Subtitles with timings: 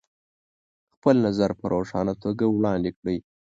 [0.93, 3.17] خپل نظر په روښانه توګه وړاندې کړئ.